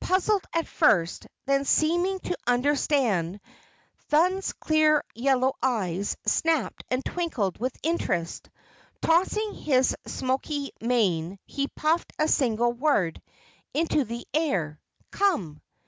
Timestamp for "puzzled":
0.00-0.42